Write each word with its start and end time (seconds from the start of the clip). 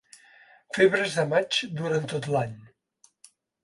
Febres 0.77 1.19
de 1.21 1.27
maig 1.35 1.61
duren 1.83 2.11
tot 2.17 2.33
l'any. 2.35 2.61